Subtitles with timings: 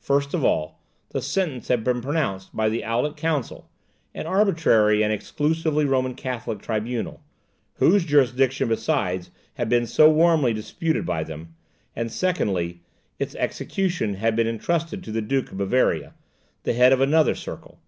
[0.00, 0.80] First of all,
[1.10, 3.70] the sentence had been pronounced by the Aulic Council,
[4.12, 7.22] an arbitrary and exclusively Roman Catholic tribunal,
[7.74, 11.54] whose jurisdiction besides had been so warmly disputed by them;
[11.94, 12.80] and secondly,
[13.20, 16.12] its execution had been intrusted to the Duke of Bavaria,
[16.64, 17.78] the head of another circle.